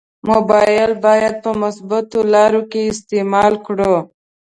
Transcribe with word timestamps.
مبایل 0.29 0.91
باید 1.05 1.35
په 1.43 1.51
مثبتو 1.61 2.19
لارو 2.33 2.61
کې 2.71 2.81
استعمال 2.91 3.53
کړو. 3.65 3.95